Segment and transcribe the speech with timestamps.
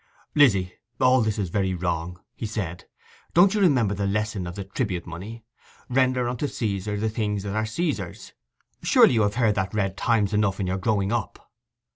[0.33, 2.85] 'Lizzy, all this is very wrong,' he said.
[3.35, 5.43] 'Don't you remember the lesson of the tribute money?
[5.89, 8.33] "Render unto Caesar the things that are Caesar's."
[8.81, 11.51] Surely you have heard that read times enough in your growing up?